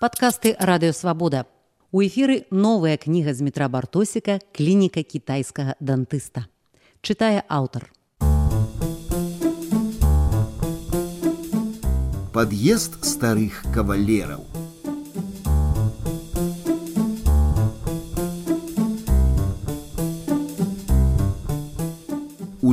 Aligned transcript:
Падкасты 0.00 0.56
радыёвабода. 0.56 1.44
У 1.92 2.00
эфіры 2.00 2.48
новая 2.50 2.96
кніга 2.96 3.34
з 3.36 3.44
метра 3.44 3.68
бартосіка 3.68 4.38
клініка 4.56 5.02
кітайскага 5.04 5.74
дантыста. 5.76 6.48
Чытае 7.04 7.44
аўтар. 7.52 7.92
Пад'езд 12.32 12.96
старых 13.04 13.60
кавалераў. 13.76 14.59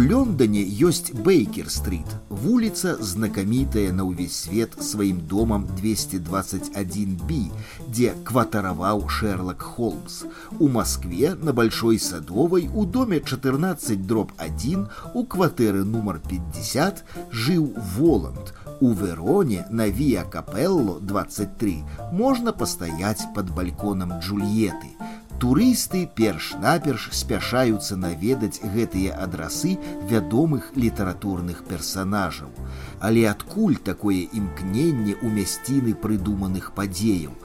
Лондоне 0.06 0.62
ёсць 0.62 1.10
Бейкер-стрит, 1.10 2.06
вуліца 2.30 2.94
знакамітая 3.02 3.90
на 3.92 4.06
ўвесь 4.06 4.36
свет 4.46 4.76
сваім 4.78 5.26
домам 5.26 5.66
221B, 5.74 7.50
дзе 7.90 8.14
кватараваў 8.22 9.08
Шерлок 9.08 9.62
Холмс. 9.62 10.22
У 10.60 10.68
Маскве 10.68 11.34
на 11.34 11.52
большой 11.52 11.98
садовай 11.98 12.70
у 12.72 12.84
доме 12.86 13.20
14 13.20 14.06
дроп 14.06 14.32
1 14.38 14.86
у 15.14 15.24
кватэры 15.26 15.84
нумар 15.84 16.20
50 16.30 17.04
жыў 17.32 17.74
Воланд. 17.96 18.54
У 18.80 18.92
Вероне 18.92 19.66
на 19.70 19.88
Віа 19.88 20.24
Капелло 20.24 20.98
23 21.00 21.82
можна 22.12 22.52
пастаяць 22.52 23.26
под 23.34 23.50
бальконам 23.50 24.18
Джульеты. 24.20 24.94
Турысты 25.37 25.99
перш-наперш 26.17 27.03
спяшаюцца 27.13 27.95
наведаць 28.03 28.57
гэтыя 28.75 29.17
адрасы 29.21 29.75
вядомых 30.09 30.71
літаратурных 30.73 31.59
персанажаў. 31.67 32.49
Але 32.99 33.27
адкуль 33.29 33.75
такое 33.89 34.25
імкненне 34.39 35.13
ў 35.21 35.27
мясціны 35.35 35.93
прыдуманых 36.05 36.71
падзеяў. 36.79 37.35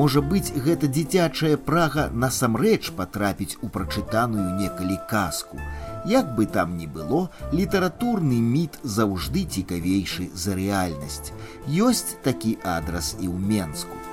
Можа 0.00 0.22
быць, 0.24 0.56
гэта 0.66 0.88
дзіцячая 0.88 1.58
прага 1.66 2.06
насамрэч 2.24 2.96
патрапіць 2.96 3.58
у 3.60 3.68
прачытаную 3.68 4.46
некалі 4.56 4.96
казку. 5.10 5.60
Як 6.08 6.32
бы 6.38 6.46
там 6.46 6.78
ні 6.78 6.88
было, 6.88 7.28
літаратурны 7.52 8.40
міт 8.40 8.80
заўжды 8.82 9.44
цікавейшы 9.44 10.30
за 10.32 10.56
рэальнасць. 10.56 11.36
Ёсць 11.68 12.16
такі 12.24 12.56
адрас 12.64 13.12
і 13.20 13.28
ў 13.28 13.36
Менску. 13.52 14.11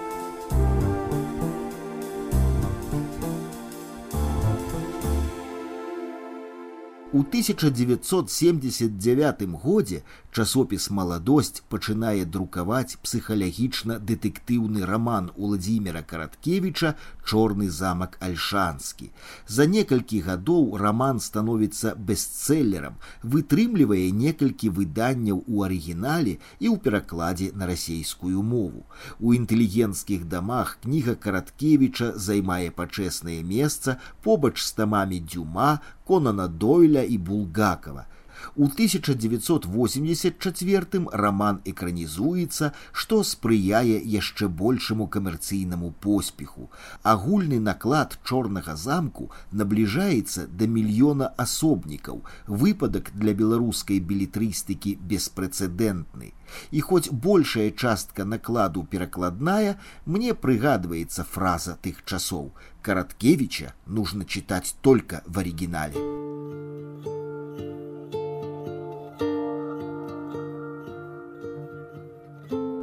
У 7.19 7.22
1979 7.22 9.47
годзе 9.62 10.02
часопіс 10.34 10.91
маладосць 10.91 11.62
пачынае 11.70 12.27
друкаваць 12.36 12.98
псіхалагічна-дэтэктыўны 13.06 14.83
раман 14.91 15.30
Уладзіміра 15.36 16.02
Караткевіча 16.02 16.94
чорны 17.30 17.69
замак 17.69 18.17
альшанскі. 18.25 19.09
За 19.47 19.67
некалькі 19.69 20.22
гадоў 20.25 20.77
раман 20.81 21.22
становіцца 21.22 21.94
бестселлерам, 22.09 22.97
вытрымлівае 23.22 24.09
некалькі 24.23 24.73
выданняў 24.80 25.44
у 25.45 25.63
арыгінале 25.67 26.38
і 26.59 26.67
ў 26.73 26.75
перакладзе 26.81 27.52
на 27.53 27.69
расейскую 27.69 28.41
мову. 28.41 28.85
У 29.19 29.38
інтэлігенцкіх 29.38 30.25
дамах 30.25 30.77
кніга 30.81 31.16
Караткевіча 31.16 32.13
займае 32.17 32.72
пачэснае 32.81 33.41
месца 33.44 34.00
побач 34.25 34.57
з 34.57 34.72
тамамі 34.81 35.22
дзюма, 35.22 35.80
Конана 36.09 36.47
Дойля 36.47 37.03
і 37.05 37.17
Булгакова. 37.17 38.09
У 38.55 38.65
1984 38.65 41.07
роман 41.11 41.61
экранізуецца, 41.65 42.71
што 42.91 43.23
спрыяе 43.23 44.01
яшчэ 44.03 44.47
большаму 44.47 45.07
камерцыйнаму 45.07 45.91
поспеху. 45.99 46.69
Агульны 47.03 47.59
наклад 47.59 48.19
чорнага 48.23 48.75
замку 48.75 49.31
набліжаецца 49.51 50.47
да 50.47 50.67
мільёна 50.67 51.33
асобнікаў. 51.38 52.23
Выпадак 52.47 53.11
для 53.13 53.33
беларускай 53.33 53.99
білетрыстыкі 53.99 54.97
беспрэцэдэнтны. 55.01 56.33
І 56.72 56.81
хоць 56.81 57.11
большая 57.11 57.72
частка 57.72 58.25
накладу 58.25 58.83
перакладная, 58.83 59.79
мне 60.05 60.33
прыгадваецца 60.33 61.23
фраза 61.23 61.78
тых 61.81 62.03
часоў. 62.05 62.51
Караткевича 62.81 63.73
нужно 63.85 64.25
читать 64.25 64.75
только 64.81 65.22
в 65.28 65.39
оригинале. 65.39 67.19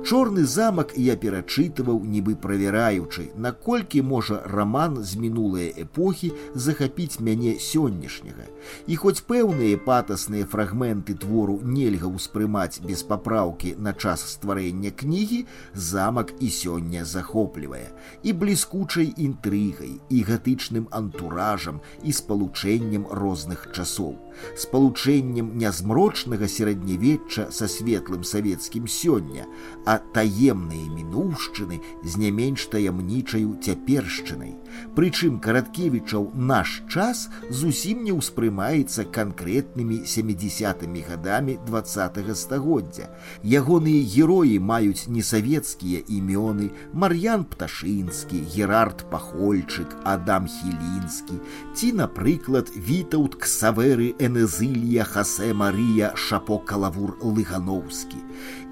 Чорны 0.06 0.44
замак 0.46 0.92
я 1.02 1.16
перачытываў, 1.18 1.96
нібы 2.06 2.36
правяраючы, 2.38 3.24
наколькі 3.34 4.02
можа 4.06 4.36
раман 4.46 5.00
з 5.02 5.18
мінулыя 5.18 5.72
эпохі 5.82 6.30
захапіць 6.54 7.18
мяне 7.18 7.56
сённяшняга. 7.58 8.46
І 8.86 8.98
хоць 9.02 9.26
пэўныя 9.26 9.80
патасныя 9.82 10.46
фрагменты 10.46 11.16
твору 11.18 11.58
нельга 11.58 12.06
ўспрымаць 12.06 12.78
без 12.86 13.02
папраўкі 13.02 13.74
на 13.82 13.96
час 13.98 14.22
стварэння 14.36 14.94
кнігі, 14.94 15.40
замак 15.74 16.30
і 16.38 16.52
сёння 16.54 17.02
захоплівае 17.02 17.90
і 18.22 18.30
бліскучай 18.44 19.10
інтрыгай 19.10 19.98
і 20.06 20.22
гатычным 20.30 20.86
антуражам 20.94 21.82
і 22.06 22.14
спалучэннем 22.14 23.10
розных 23.10 23.66
часоў 23.74 24.14
спалучэннем 24.56 25.56
нязмрочнага 25.58 26.48
сярэднявечча 26.48 27.48
са 27.50 27.68
светлым 27.68 28.24
савецкім 28.24 28.86
сёння, 28.86 29.46
а 29.84 29.95
таемныя 30.12 30.90
мінуўшчыны 30.90 31.80
з 32.02 32.16
не 32.18 32.30
менш 32.30 32.66
таямнічаю 32.72 33.56
цяпершчынай. 33.62 34.56
Прычым 34.96 35.38
караткевічаў 35.40 36.32
наш 36.34 36.82
час 36.90 37.28
зусім 37.50 38.02
не 38.04 38.12
ўспрымаецца 38.16 39.06
канкрэтнымі 39.14 40.02
семидесятымі 40.04 41.04
гадамі 41.08 41.58
два 41.66 41.82
стагоддзя. 41.86 43.08
Ягоныя 43.44 44.02
героі 44.02 44.58
маюць 44.58 45.06
несавецкія 45.08 46.02
імёны, 46.08 46.70
Мар'ян 46.92 47.44
Пташынскі, 47.44 48.42
Герард 48.54 49.06
Пахольчык, 49.10 49.94
Адам 50.04 50.50
Хілінскі, 50.50 51.38
ці, 51.74 51.92
напрыклад, 51.92 52.70
вітаўт 52.74 53.36
ксаверы 53.36 54.14
Энезылья 54.18 55.04
Хасе 55.04 55.54
Марыя 55.54 56.12
Шапо 56.16 56.58
Калавур 56.58 57.16
Лыгановскі. 57.22 58.18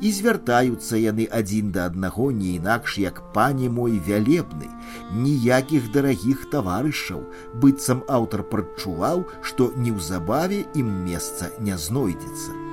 І 0.01 0.11
звяртаюцца 0.11 0.99
яны 0.99 1.14
адзін 1.31 1.71
да 1.71 1.87
аднаго 1.87 2.27
не 2.33 2.57
інакш 2.59 2.99
як 2.99 3.23
пані 3.37 3.71
мой 3.71 4.03
вялебны, 4.09 4.67
ніякіх 5.15 5.87
дарагіх 5.95 6.51
таварышаў, 6.51 7.23
быццам 7.63 8.03
аўтар 8.19 8.43
прадчуваў, 8.43 9.25
што 9.41 9.71
неўзабаве 9.79 10.65
ім 10.75 10.93
месца 11.07 11.55
не 11.61 11.79
знойдзецца. 11.79 12.64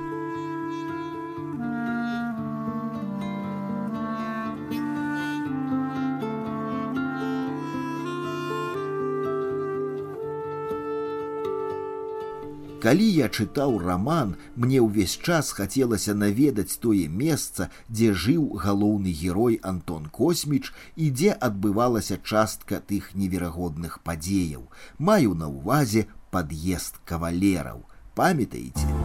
Калі 12.82 13.04
я 13.14 13.28
чытаў 13.30 13.76
раман, 13.78 14.34
мне 14.58 14.80
ўвесь 14.82 15.14
час 15.14 15.52
хацелася 15.54 16.16
наведаць 16.18 16.80
тое 16.82 17.06
месца, 17.06 17.68
дзе 17.86 18.10
жыў 18.24 18.58
галоўны 18.64 19.14
герой 19.20 19.60
Антон 19.62 20.10
Косміч 20.10 20.72
і 20.96 21.12
дзе 21.14 21.30
адбывалася 21.30 22.18
частка 22.18 22.82
тых 22.82 23.14
неверагодных 23.14 24.02
падзеяў. 24.02 24.66
Маю 24.98 25.38
на 25.38 25.46
ўвазе 25.54 26.08
пад'езд 26.34 26.98
кавалераў. 27.06 27.86
Памятаеце? 28.18 29.01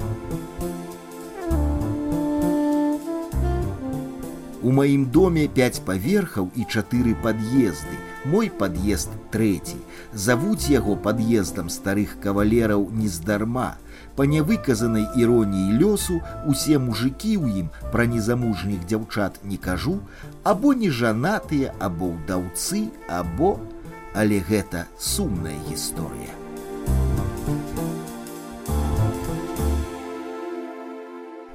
У 4.68 4.72
маім 4.76 5.04
доме 5.16 5.46
пяць 5.58 5.80
паверхаў 5.88 6.48
і 6.60 6.66
чатыры 6.68 7.14
пад'езды 7.24 7.98
мой 8.32 8.50
пад'езд 8.62 9.14
трэці. 9.32 9.78
Завуць 10.12 10.68
яго 10.72 10.96
пад'ездам 11.06 11.70
старых 11.72 12.18
кавалераў 12.26 12.84
нездарма. 12.92 13.70
Па 14.18 14.28
нявыказанай 14.32 15.06
іроніі 15.24 15.78
лёсу 15.84 16.18
усе 16.54 16.82
мужикі 16.88 17.32
ў 17.40 17.64
ім 17.64 17.70
пра 17.94 18.08
незамужніх 18.16 18.84
дзяўчат 18.92 19.40
не 19.52 19.62
кажу 19.68 19.96
або 20.44 20.74
не 20.82 20.90
жанатыя 21.00 21.72
або 21.80 22.12
ўдаўцы 22.18 22.84
або 23.22 23.54
але 24.18 24.44
гэта 24.52 24.84
сумная 25.12 25.56
гісторыя 25.70 26.47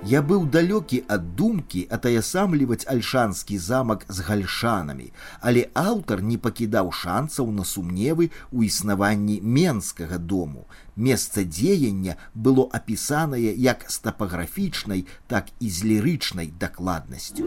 Я 0.04 0.18
быў 0.18 0.46
далёкі 0.50 0.98
ад 1.14 1.26
думкі 1.38 1.84
атаясамліваць 1.96 2.86
альшанскі 2.90 3.58
замак 3.58 4.02
з 4.08 4.26
гальшанамі, 4.26 5.06
але 5.40 5.62
аўтар 5.78 6.22
не 6.26 6.38
пакідаў 6.42 6.90
шанцаў 6.90 7.52
на 7.54 7.62
сумневы 7.62 8.26
ў 8.50 8.66
існаванні 8.66 9.38
менскага 9.46 10.18
дому. 10.18 10.66
Месца 10.96 11.46
дзеяння 11.46 12.18
было 12.34 12.66
апісанае 12.74 13.54
як 13.54 13.86
з 13.86 14.02
тапаграфічнай, 14.02 15.06
так 15.30 15.54
і 15.60 15.70
з 15.70 15.86
лірычнай 15.86 16.50
дакладнасцю. 16.58 17.46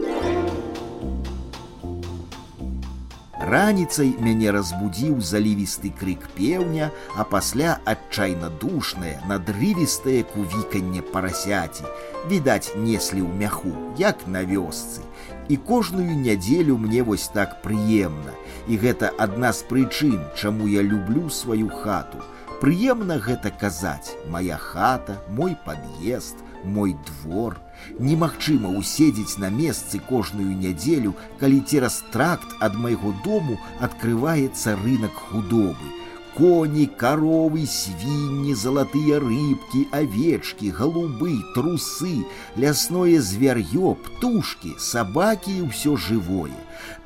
Раніцай 3.36 4.14
мяне 4.16 4.48
разбудзіў 4.48 5.20
залівісты 5.20 5.90
крык 5.92 6.24
пеўня, 6.36 6.88
а 7.20 7.24
пасля 7.24 7.76
адчайна 7.84 8.48
душнае, 8.62 9.20
надрывістае 9.28 10.22
кувіканне 10.32 11.04
парасяці. 11.12 11.84
Відаць, 12.32 12.72
неслі 12.80 13.28
ў 13.28 13.32
мяху, 13.36 13.74
як 14.00 14.24
на 14.26 14.40
вёсцы. 14.40 15.04
І 15.52 15.60
кожную 15.60 16.16
нядзелю 16.16 16.78
мне 16.80 17.04
вось 17.04 17.28
так 17.28 17.60
прыемна. 17.60 18.32
І 18.68 18.80
гэта 18.80 19.12
адна 19.20 19.52
з 19.52 19.68
прычын, 19.68 20.18
чаму 20.32 20.66
я 20.72 20.80
люблю 20.80 21.28
сваю 21.28 21.68
хату. 21.68 22.24
Прыемна 22.64 23.20
гэта 23.20 23.52
казаць: 23.52 24.16
моя 24.32 24.56
хата, 24.56 25.20
мой 25.28 25.60
пад'езд, 25.60 26.40
мой 26.64 26.96
двор. 27.06 27.58
Немагчыма 27.98 28.68
уседзець 28.68 29.38
на 29.38 29.50
месцы 29.50 29.98
кожную 29.98 30.56
нядзелю, 30.56 31.14
калі 31.40 31.60
цераз 31.60 32.02
тракт 32.12 32.56
ад 32.60 32.74
майго 32.74 33.14
дому 33.24 33.58
адкрываецца 33.80 34.76
рынок 34.82 35.12
худобы. 35.30 35.92
Коні, 36.35 36.87
каровы, 36.95 37.65
свінні, 37.67 38.53
залатыя 38.55 39.19
рыбкі, 39.19 39.81
авечкі, 39.91 40.71
галубы, 40.71 41.35
трусы, 41.55 42.23
лясное 42.55 43.19
звяр'ё, 43.19 43.99
птушкі, 43.99 44.71
сабакі 44.79 45.51
і 45.51 45.67
ўсё 45.67 45.99
жывое. 45.99 46.55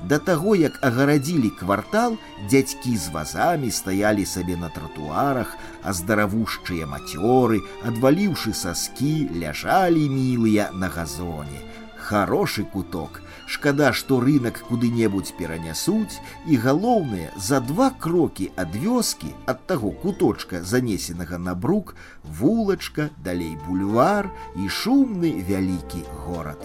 Да 0.05 0.19
таго, 0.21 0.53
як 0.53 0.77
агарадзілі 0.85 1.49
квартал, 1.57 2.21
дзядзькі 2.45 2.93
з 2.97 3.09
вазамі 3.09 3.71
стаялі 3.73 4.25
сабе 4.29 4.61
на 4.61 4.69
тратуарах, 4.69 5.57
а 5.81 5.89
здаравушчыя 5.89 6.85
мацёры, 6.85 7.65
адваліўшы 7.81 8.53
саскі, 8.53 9.25
ляжалі 9.41 10.05
мілыя 10.05 10.69
на 10.69 10.87
газоне. 10.87 11.65
Харошы 12.10 12.64
куток. 12.64 13.22
Шкада, 13.46 13.92
што 13.92 14.18
рынок 14.18 14.56
куды-небудзь 14.66 15.30
перанясуць, 15.38 16.18
і 16.50 16.58
галоўнае, 16.64 17.30
за 17.38 17.60
два 17.62 17.90
крокі 17.94 18.50
ад 18.58 18.74
вёскі 18.74 19.30
ад 19.46 19.62
таго 19.70 19.94
куточка, 19.94 20.58
занесенага 20.66 21.38
на 21.38 21.54
брук, 21.54 21.94
вулачка, 22.26 23.10
далей 23.22 23.54
бульвар 23.62 24.26
і 24.58 24.66
шумны 24.66 25.30
вялікі 25.38 26.02
горад. 26.26 26.58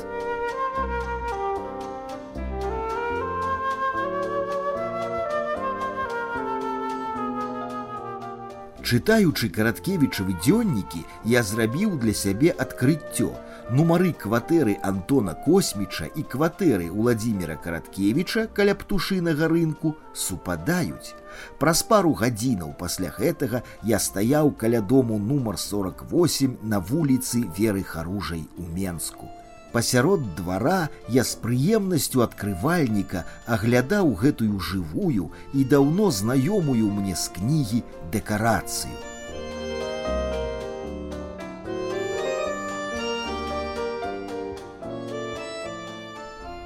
Чытаючы 8.86 9.50
караткевічавы 9.50 10.38
дзённікі, 10.46 11.00
я 11.26 11.42
зрабіў 11.42 11.98
для 12.02 12.14
сябе 12.14 12.54
адкрыццё. 12.54 13.34
Нумары 13.70 14.12
кватэры 14.14 14.78
Антона 14.84 15.34
Косміча 15.34 16.06
і 16.06 16.22
кватэры 16.22 16.92
Владзіміра 16.94 17.56
Караткевіча 17.58 18.46
каля 18.54 18.76
птушынага 18.78 19.50
рынку 19.50 19.96
супадаюць. 20.14 21.16
Праз 21.58 21.82
пару 21.82 22.14
гадзінаў 22.14 22.76
пасля 22.78 23.10
гэтага 23.16 23.64
я 23.82 23.98
стаяў 23.98 24.54
каля 24.54 24.82
дому 24.82 25.18
нумар 25.18 25.58
48 25.58 26.60
на 26.62 26.80
вуліцы 26.80 27.42
веры 27.58 27.82
харужай 27.82 28.46
у 28.58 28.70
Менску 28.70 29.32
пасярод 29.76 30.22
двара 30.36 30.88
я 31.12 31.26
з 31.28 31.36
прыемнасцю 31.44 32.22
адкрывальніка 32.24 33.26
аглядаў 33.56 34.14
гэтую 34.22 34.62
жывую 34.70 35.28
і 35.52 35.66
даўно 35.74 36.14
знаёмую 36.20 36.94
мне 37.02 37.18
з 37.20 37.28
кнігі 37.36 37.82
дэкарацыю. 38.14 39.15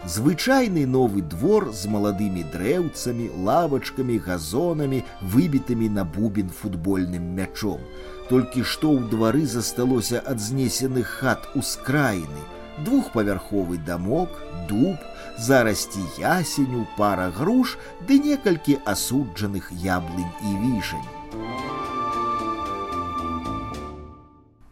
Звычайны 0.10 0.88
новы 0.90 1.22
двор 1.22 1.68
з 1.70 1.86
маладымі 1.86 2.42
дрэўцамі, 2.50 3.28
лавачкамі, 3.46 4.16
газонамі, 4.26 5.04
выбітымі 5.22 5.90
на 5.98 6.06
бубен 6.16 6.50
футбольным 6.50 7.28
мячом. 7.38 7.84
Толькі 8.30 8.66
што 8.66 8.90
ў 8.90 9.06
двары 9.12 9.46
засталося 9.46 10.24
ад 10.26 10.42
знесеных 10.42 11.14
хат 11.20 11.46
ускраіны, 11.54 12.42
двухпавярховы 12.90 13.78
дамок, 13.86 14.34
дуб, 14.66 14.98
зарасці 15.38 16.02
ясеню, 16.18 16.88
пара 16.98 17.30
груш 17.30 17.78
ды 18.10 18.18
некалькі 18.18 18.82
асуджаных 18.90 19.70
яблынь 19.86 20.34
і 20.42 20.58
вішань. 20.66 21.19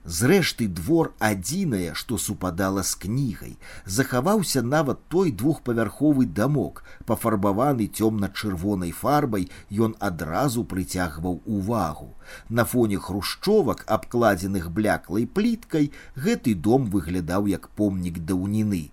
Зрэшты 0.08 0.70
двор 0.72 1.10
адзінае, 1.20 1.92
што 1.94 2.18
супадала 2.18 2.84
з 2.90 2.96
кнігай, 2.96 3.58
захаваўся 3.84 4.62
нават 4.64 5.02
той 5.12 5.34
двухпавярховы 5.42 6.26
дамок, 6.38 6.80
пафарбаваны 7.10 7.90
цёмна-чырвонай 7.92 8.96
фарбай, 8.96 9.50
ён 9.88 9.98
адразу 10.00 10.64
прыцягваў 10.64 11.42
увагу. 11.44 12.16
На 12.48 12.64
фоне 12.64 13.04
хрушчовак, 13.04 13.84
абкладзеных 13.84 14.72
бляклай 14.72 15.28
пліткай, 15.28 15.92
гэты 16.16 16.56
дом 16.56 16.88
выглядаў 16.88 17.52
як 17.52 17.68
помнік 17.76 18.24
даўніны. 18.24 18.86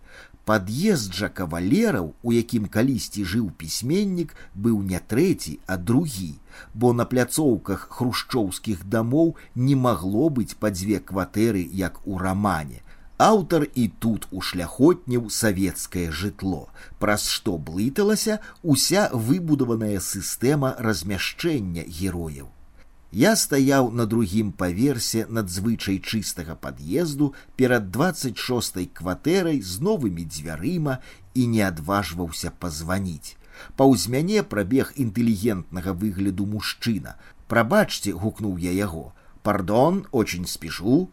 Пад'езд 0.44 1.14
жа 1.17 1.29
кавалераў, 1.32 2.11
у 2.23 2.32
якім 2.37 2.64
калісьці 2.73 3.25
жыў 3.25 3.49
пісьменнік, 3.61 4.35
быў 4.55 4.82
не 4.85 5.00
трэці, 5.12 5.58
а 5.67 5.76
другі, 5.91 6.35
бо 6.75 6.93
на 6.93 7.06
пляцоўках 7.08 7.87
хрушчоўскіх 7.96 8.85
дамоў 8.85 9.37
не 9.55 9.76
магло 9.87 10.29
быць 10.38 10.56
па 10.61 10.70
дзве 10.70 11.00
кватэры, 11.00 11.64
як 11.82 12.00
у 12.05 12.19
рамане. 12.20 12.85
Аўтар 13.17 13.64
і 13.73 13.88
тут 14.05 14.26
ушляхотніў 14.31 15.31
савецкае 15.31 16.11
жытло, 16.11 16.67
праз 16.99 17.29
што 17.37 17.56
блыталася 17.56 18.41
уся 18.62 19.08
выбудаваная 19.12 20.00
сістэма 20.00 20.75
размяшчэння 20.79 21.87
герояў. 21.88 22.54
Я 23.14 23.37
стаяў 23.38 23.93
на 23.94 24.05
другім 24.11 24.50
паверсе 24.61 25.20
надзвычай 25.31 26.00
чыстага 26.02 26.56
пад'езду 26.58 27.28
перад 27.55 27.93
26 27.94 28.81
кватэрай 28.90 29.61
з 29.62 29.78
новымі 29.87 30.25
дзвярыма 30.26 30.96
і 31.34 31.44
не 31.46 31.61
адважваўся 31.62 32.50
пазваніць. 32.64 33.37
Паўз 33.78 34.08
мяне 34.11 34.43
прабег 34.43 34.90
інтэлігентнага 35.05 35.94
выгляду 35.94 36.46
мужчына. 36.55 37.14
Прабачце, 37.46 38.11
гукнуў 38.11 38.58
я 38.58 38.72
яго. 38.75 39.12
Пардон, 39.46 40.06
очень 40.10 40.49
спешу. 40.50 41.06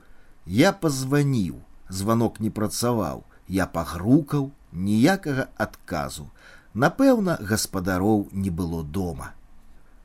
Я 0.47 0.71
пазваніў. 0.73 1.61
Званок 1.89 2.39
не 2.39 2.49
працаваў. 2.49 3.21
Я 3.45 3.67
пагрукаў 3.67 4.49
ніякага 4.73 5.53
адказу. 5.53 6.31
Напэўна, 6.73 7.37
гаспадароў 7.53 8.25
не 8.31 8.49
было 8.49 8.81
дома. 8.81 9.35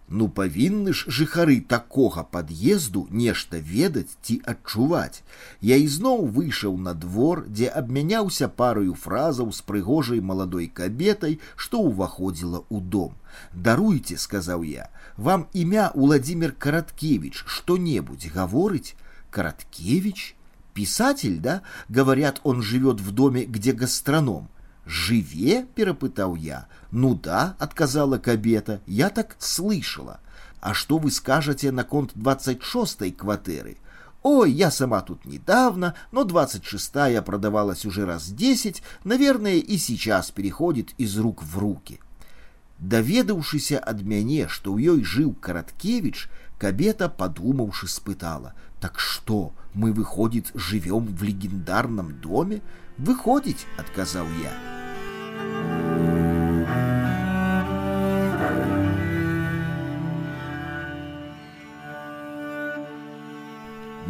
Ну 0.09 0.29
павінны 0.31 0.93
ж 0.95 1.11
жыхары 1.11 1.57
такога 1.61 2.23
пад'езду 2.23 3.07
нешта 3.11 3.59
ведаць 3.59 4.15
ці 4.23 4.39
адчуваць. 4.47 5.23
Я 5.61 5.79
ізноў 5.83 6.29
выйшаў 6.31 6.77
на 6.79 6.95
двор, 6.95 7.43
дзе 7.49 7.67
абмяняўся 7.67 8.47
параю 8.49 8.95
фразаў 8.95 9.51
з 9.51 9.67
прыгожай 9.67 10.23
маладой 10.23 10.69
кабетай, 10.71 11.41
што 11.57 11.83
ўваходзіла 11.83 12.63
ў 12.71 12.81
дом. 12.87 13.19
Даруйце, 13.53 14.17
сказаў 14.17 14.63
я, 14.63 14.89
вам 15.17 15.49
імя 15.53 15.91
Владимир 15.95 16.53
Караткевич 16.53 17.43
что-небудзь 17.47 18.31
гаворыць, 18.31 18.95
Караткевич, 19.31 20.37
писатель, 20.73 21.41
да, 21.41 21.63
говорят, 21.89 22.41
он 22.45 22.63
живет 22.63 23.01
в 23.01 23.11
доме, 23.11 23.45
где 23.45 23.73
гастроном. 23.73 24.49
«Живе?» – 24.86 25.76
перепытал 25.76 26.36
я. 26.36 26.68
«Ну 26.92 27.16
да», – 27.16 27.60
отказала 27.60 28.18
кабета, – 28.18 28.86
«я 28.88 29.10
так 29.10 29.36
слышала. 29.40 30.20
А 30.60 30.74
что 30.74 30.98
вы 30.98 31.12
скажете 31.12 31.72
на 31.72 31.84
конт 31.84 32.14
26-й 32.16 33.12
квартиры?» 33.12 33.78
«Ой, 34.24 34.52
я 34.52 34.70
сама 34.70 35.02
тут 35.02 35.26
недавно, 35.26 35.96
но 36.12 36.24
26-я 36.24 37.22
продавалась 37.22 37.86
уже 37.86 38.06
раз 38.06 38.28
10, 38.30 38.84
наверное, 39.04 39.56
и 39.56 39.78
сейчас 39.78 40.30
переходит 40.32 40.94
из 40.98 41.18
рук 41.18 41.42
в 41.42 41.58
руки». 41.58 42.00
Даведаўшыся 42.82 43.78
ад 43.78 44.02
мяне, 44.02 44.48
што 44.48 44.74
ў 44.74 44.98
ёй 44.98 45.04
жыў 45.06 45.36
караткевич, 45.38 46.30
кабета 46.58 47.10
падумаўшы 47.10 47.88
спытала: « 47.88 48.82
Так 48.82 49.00
што, 49.00 49.54
мы 49.76 49.94
выходзіць, 49.94 50.50
жывём 50.56 51.06
в 51.06 51.22
легендарном 51.22 52.18
доме, 52.22 52.62
выходзіць, 52.98 53.70
адказаў 53.78 54.26
я. 54.42 54.75
Bye. 55.37 55.76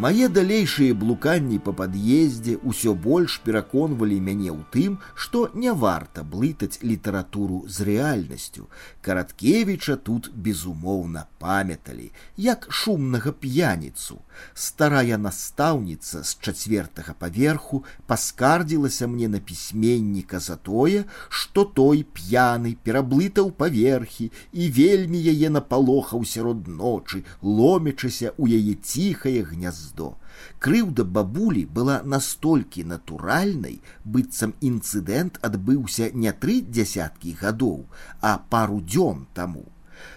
Мае 0.07 0.27
далейшыя 0.31 0.95
блуканні 0.95 1.57
па 1.67 1.73
пад'ездзе 1.79 2.53
ўсё 2.71 2.93
больш 3.07 3.37
пераконвалі 3.47 4.19
мяне 4.27 4.51
ў 4.55 4.63
тым, 4.75 4.99
што 5.23 5.41
не 5.63 5.73
варта 5.85 6.23
блытаць 6.35 6.79
літаратуру 6.91 7.57
з 7.77 7.87
рэальнасцю. 7.89 8.69
Караткевіча 9.03 9.97
тут 10.09 10.29
безумоўна 10.47 11.25
памяталі, 11.43 12.07
як 12.37 12.69
шумнага 12.71 13.33
п'яніцу. 13.33 14.21
Старая 14.55 15.19
настаўніца 15.25 16.23
з 16.23 16.39
чацвертага 16.39 17.17
паверху 17.19 17.83
паскардзілася 18.07 19.11
мне 19.11 19.27
на 19.35 19.43
пісьменніка 19.43 20.39
за 20.39 20.55
тое, 20.71 21.03
што 21.41 21.67
той 21.81 22.05
п'яны 22.21 22.77
пераблытаў 22.87 23.51
паверхі 23.51 24.31
і 24.53 24.71
вельмі 24.71 25.19
яе 25.35 25.51
напалохаў 25.59 26.23
сярод 26.37 26.71
ночы, 26.71 27.25
ломячыся 27.43 28.31
ў 28.39 28.63
яе 28.63 28.79
ціхае 28.79 29.43
гняздо 29.51 29.96
гняздо. 29.97 30.17
Крыўда 30.59 31.05
бабулі 31.05 31.65
была 31.67 32.03
настолькі 32.05 32.85
натуральнай, 32.85 33.81
быццам 34.05 34.55
інцыдэнт 34.61 35.39
адбыўся 35.43 36.11
не 36.13 36.33
тры 36.33 36.61
дзясяткі 36.63 37.37
гадоў, 37.41 37.87
а 38.21 38.39
пару 38.51 38.81
дзён 38.81 39.27
таму. 39.35 39.65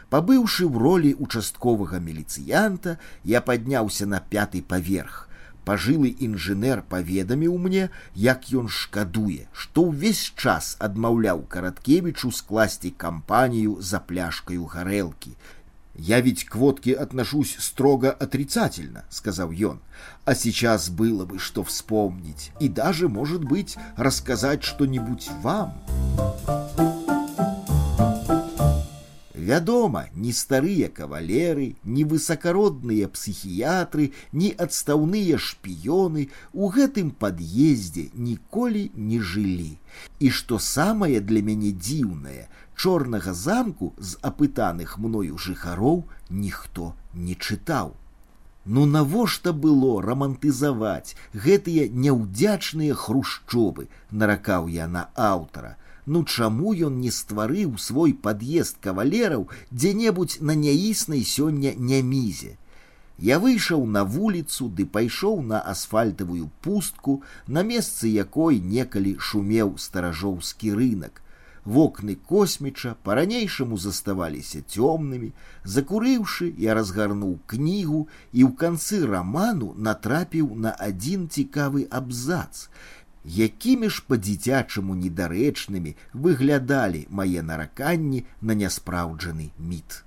Пабыўшы 0.10 0.66
ў 0.68 0.76
ролі 0.76 1.16
участковага 1.20 2.00
міліцыянта, 2.00 2.98
я 3.24 3.42
падняўся 3.42 4.06
на 4.06 4.20
пяты 4.20 4.62
паверх. 4.62 5.28
Пажылы 5.66 6.10
інжынер 6.18 6.82
паведаміў 6.90 7.58
мне, 7.62 7.90
як 8.16 8.50
ён 8.50 8.70
шкадуе, 8.74 9.46
што 9.54 9.86
ўвесь 9.92 10.34
час 10.36 10.76
адмаўляў 10.80 11.46
караткевічу 11.46 12.32
скласці 12.32 12.90
кампанію 12.98 13.78
за 13.80 14.00
пляшкаю 14.00 14.66
гарэлкі, 14.66 15.36
«Я 15.96 16.22
ведь 16.22 16.46
к 16.46 16.56
водке 16.56 16.94
отношусь 16.94 17.58
строго 17.60 18.12
отрицательно»,— 18.12 19.06
сказал 19.10 19.52
Йон. 19.52 19.82
«А 20.26 20.34
сейчас 20.36 20.90
было 20.90 21.26
бы 21.26 21.40
что 21.40 21.64
вспомнить 21.64 22.52
и 22.60 22.70
даже, 22.70 23.10
может 23.10 23.44
быть, 23.44 23.78
рассказать 23.98 24.64
что-нибудь 24.64 25.30
вам». 25.42 25.74
Вядома, 29.50 30.02
ні 30.14 30.32
старыя 30.38 30.88
кавалеры, 30.94 31.68
ні 31.84 32.04
высакародныя 32.10 33.08
псіхіятры, 33.14 34.12
ні 34.32 34.50
адстаўныя 34.66 35.40
шпіёны 35.46 36.26
у 36.54 36.70
гэтым 36.76 37.10
пад'ездзе 37.24 38.04
ніколі 38.14 38.84
не 39.10 39.18
жылі. 39.32 39.72
І 40.20 40.30
што 40.40 40.60
самае 40.66 41.24
для 41.32 41.42
мяне 41.50 41.72
дзіўнае, 41.72 42.46
чорнага 42.76 43.34
замку 43.34 43.90
з 43.98 44.22
апытаных 44.30 44.94
мною 45.06 45.42
жыхароў 45.48 46.06
ніхто 46.30 46.94
не 47.16 47.34
чытаў. 47.34 47.96
Ну 48.66 48.86
навошта 48.86 49.52
было 49.66 49.92
рамантызаваць 50.06 51.18
гэтыя 51.34 51.90
няўдзячныя 52.06 52.94
хрушчобы, 52.94 53.90
наракаў 54.12 54.70
я 54.70 54.86
на 54.88 55.08
аўтара. 55.16 55.78
Ну 56.14 56.20
чаму 56.36 56.72
ён 56.86 56.96
не 57.00 57.10
стварыў 57.16 57.74
свой 57.82 58.14
пад'езд 58.28 58.78
кавалераў 58.86 59.44
дзе-небудзь 59.70 60.40
на 60.50 60.56
няіснай 60.62 61.22
сёння 61.32 61.74
нямізе. 61.92 62.56
Я 63.30 63.38
выйшаў 63.44 63.86
на 63.98 64.04
вуліцу 64.16 64.70
ды 64.80 64.88
пайшоў 64.98 65.42
на 65.54 65.60
асфальтавую 65.74 66.50
пустку, 66.66 67.22
на 67.46 67.62
месцы 67.72 68.10
якой 68.10 68.58
некалі 68.74 69.18
шумеў 69.30 69.76
старажоўскі 69.86 70.78
рынок 70.82 71.22
вокны 71.70 72.16
косміча 72.16 72.96
по-ранейшаму 73.04 73.78
заставаліся 73.78 74.62
цёмнымі. 74.66 75.32
Закурыўшы 75.64 76.50
я 76.58 76.74
разгарнуў 76.74 77.38
кнігу 77.46 78.08
і 78.34 78.42
ў 78.48 78.52
канцы 78.58 79.06
раману 79.06 79.74
натрапіў 79.78 80.56
на 80.56 80.74
адзін 80.88 81.28
цікавы 81.30 81.86
абзац 81.92 82.70
якімі 83.24 83.90
ж 83.90 84.04
по-дзіцячаму 84.08 84.96
недарэчнымі 85.06 85.96
выглядалі 86.14 87.06
мае 87.10 87.42
нараканні 87.54 88.26
на 88.42 88.54
няспраўджаны 88.54 89.52
міт 89.58 90.04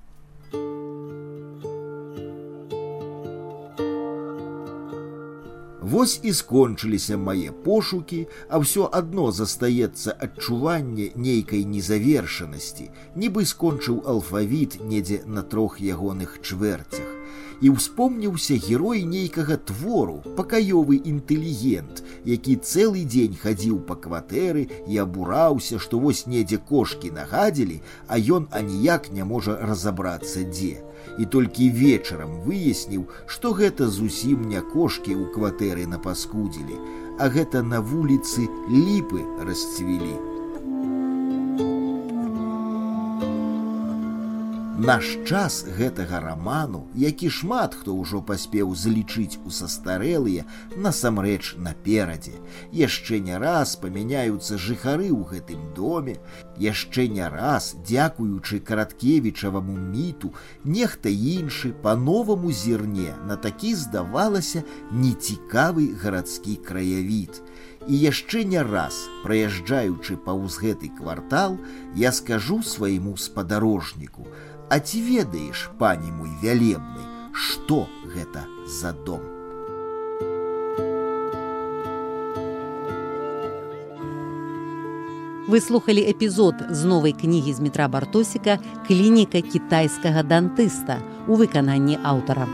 Вось 5.92 6.20
і 6.22 6.32
скончыліся 6.32 7.16
мае 7.20 7.50
пошукі, 7.64 8.20
а 8.48 8.60
ўсё 8.62 8.86
адно 8.98 9.26
застаецца 9.38 10.14
адчуванне 10.26 11.10
нейкай 11.26 11.68
незавершанасці, 11.68 12.88
нібы 13.24 13.44
скончыў 13.54 13.98
алфавіт 14.14 14.78
недзе 14.92 15.20
на 15.26 15.42
трох 15.54 15.82
ягоных 15.84 16.38
чвэрцях. 16.40 17.11
І 17.62 17.70
ўспомніўся 17.70 18.58
герой 18.58 19.04
нейкага 19.06 19.56
твору, 19.70 20.16
пакаёвы 20.38 20.98
інтэлігент, 21.06 22.02
які 22.26 22.56
цэлы 22.58 23.04
дзень 23.06 23.38
хадзіў 23.38 23.76
па 23.86 23.94
кватэры 23.94 24.66
і 24.90 24.98
абураўся, 24.98 25.78
што 25.78 26.02
вось 26.02 26.26
недзе 26.26 26.58
кошкі 26.58 27.14
нагадзілі, 27.14 27.78
а 28.10 28.18
ён 28.18 28.50
аніяк 28.50 29.12
не 29.14 29.22
можа 29.22 29.54
разабрацца 29.62 30.42
дзе 30.42 30.82
і 31.18 31.24
толькі 31.30 31.70
вечарам 31.78 32.34
выясніў, 32.42 33.06
што 33.26 33.54
гэта 33.54 33.86
зусім 33.86 34.48
не 34.50 34.62
кошкі 34.74 35.14
ў 35.14 35.30
кватэры 35.30 35.86
напаскудзілі, 35.86 36.82
а 37.22 37.30
гэта 37.30 37.62
на 37.62 37.78
вуліцы 37.78 38.50
ліпы 38.70 39.22
расцвілі. 39.46 40.31
Наш 44.82 45.04
час 45.30 45.62
гэтага 45.78 46.18
раману, 46.18 46.80
які 46.98 47.28
шмат 47.30 47.74
хто 47.78 47.94
ўжо 47.94 48.18
паспеў 48.26 48.72
залічыць 48.74 49.38
у 49.46 49.52
састарэлыя, 49.54 50.42
насамрэч 50.74 51.54
наперадзе. 51.54 52.34
Яшчэ 52.74 53.20
не 53.22 53.38
раз 53.38 53.76
памяняюцца 53.78 54.58
жыхары 54.58 55.06
ў 55.14 55.22
гэтым 55.30 55.62
доме, 55.78 56.18
яшчэ 56.58 57.06
не 57.06 57.22
раз, 57.30 57.76
дзякуючы 57.86 58.58
караткевічаваму 58.58 59.78
міту, 59.78 60.34
нехта 60.66 61.14
іншы 61.14 61.70
па-новаму 61.86 62.50
зірне 62.50 63.14
на 63.30 63.38
такі 63.38 63.76
здавалася 63.78 64.66
нецікавы 64.90 65.94
гарадскі 66.02 66.58
краявід. 66.58 67.38
І 67.88 67.98
яшчэ 67.98 68.42
не 68.46 68.62
раз, 68.62 68.98
праязджаючы 69.22 70.14
паўз 70.26 70.58
гэты 70.62 70.90
квартал, 70.98 71.58
я 71.98 72.12
скажу 72.12 72.62
свайму 72.62 73.16
спадарожніку, 73.16 74.26
А 74.72 74.80
ці 74.80 75.02
ведаеш, 75.04 75.68
пані 75.76 76.08
мой 76.16 76.30
вялебны, 76.40 77.02
што 77.36 77.82
гэта 78.08 78.46
за 78.64 78.94
дом? 79.04 79.20
Слухали 85.60 86.00
эпізод 86.00 86.64
з 86.70 86.88
новай 86.88 87.12
кнігі 87.12 87.52
з 87.52 87.60
метра 87.60 87.88
бартосіка 87.88 88.56
клініка 88.88 89.44
кітайскага 89.44 90.24
дантыста 90.24 90.96
у 91.28 91.36
выкананні 91.36 92.00
аўтара. 92.00 92.48